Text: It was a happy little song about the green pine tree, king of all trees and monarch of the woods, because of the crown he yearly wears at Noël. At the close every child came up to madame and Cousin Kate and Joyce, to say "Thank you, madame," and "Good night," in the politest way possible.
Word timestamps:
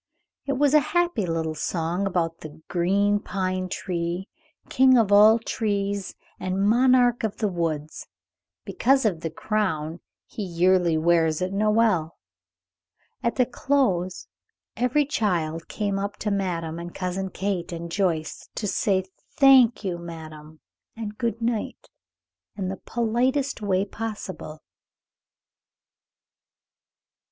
It 0.47 0.53
was 0.53 0.73
a 0.73 0.79
happy 0.79 1.27
little 1.27 1.53
song 1.53 2.07
about 2.07 2.39
the 2.39 2.59
green 2.67 3.19
pine 3.19 3.69
tree, 3.69 4.27
king 4.67 4.97
of 4.97 5.11
all 5.11 5.37
trees 5.37 6.15
and 6.39 6.67
monarch 6.67 7.21
of 7.23 7.37
the 7.37 7.47
woods, 7.47 8.07
because 8.65 9.05
of 9.05 9.21
the 9.21 9.29
crown 9.29 9.99
he 10.25 10.41
yearly 10.41 10.97
wears 10.97 11.39
at 11.39 11.51
Noël. 11.51 12.13
At 13.21 13.35
the 13.35 13.45
close 13.45 14.25
every 14.75 15.05
child 15.05 15.67
came 15.67 15.99
up 15.99 16.17
to 16.17 16.31
madame 16.31 16.79
and 16.79 16.95
Cousin 16.95 17.29
Kate 17.29 17.71
and 17.71 17.91
Joyce, 17.91 18.49
to 18.55 18.65
say 18.65 19.03
"Thank 19.35 19.83
you, 19.83 19.99
madame," 19.99 20.61
and 20.95 21.15
"Good 21.15 21.43
night," 21.43 21.91
in 22.57 22.69
the 22.69 22.77
politest 22.77 23.61
way 23.61 23.85
possible. 23.85 24.63